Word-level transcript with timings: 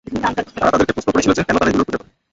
তারা 0.55 0.71
তাদেরকে 0.71 0.95
প্রশ্ন 0.95 1.09
করেছিল 1.11 1.31
যে, 1.33 1.43
কেন 1.43 1.55
তারা 1.57 1.69
এগুলোর 1.69 1.87
পূজা 1.87 1.99
করে? 1.99 2.09